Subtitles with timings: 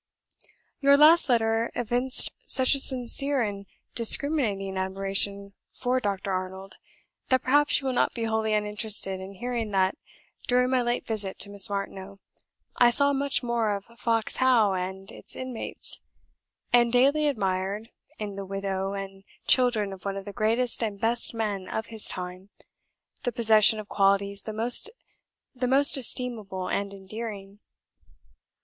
[0.79, 6.31] "Your last letter evinced such a sincere and discriminating admiration for Dr.
[6.31, 6.75] Arnold,
[7.29, 9.95] that perhaps you will not be wholly uninterested in hearing that,
[10.47, 12.19] during my late visit to Miss Martineau,
[12.75, 16.01] I saw much more of Fox How and its inmates,
[16.73, 21.31] and daily admired, in the widow and children of one of the greatest and best
[21.35, 22.49] men of his time,
[23.21, 24.89] the possession of qualities the most
[25.95, 27.59] estimable and endearing.